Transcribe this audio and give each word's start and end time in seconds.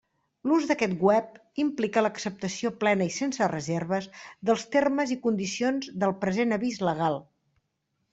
L'ús 0.49 0.63
d'aquest 0.69 0.93
web 1.07 1.35
implica 1.63 2.01
l'acceptació 2.05 2.71
plena 2.83 3.07
i 3.09 3.13
sense 3.17 3.49
reserves 3.51 4.07
dels 4.51 4.65
termes 4.77 5.13
i 5.17 5.19
condicions 5.27 5.91
del 6.05 6.15
present 6.25 6.57
avís 6.59 6.81
legal. 6.89 7.19